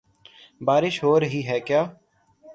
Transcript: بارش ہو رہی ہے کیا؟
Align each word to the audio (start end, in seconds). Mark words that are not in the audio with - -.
بارش 0.61 1.03
ہو 1.03 1.19
رہی 1.19 1.45
ہے 1.47 1.59
کیا؟ 1.59 1.83